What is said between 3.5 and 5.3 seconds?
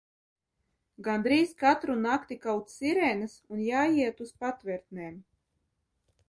un jāiet uz patvertnēm.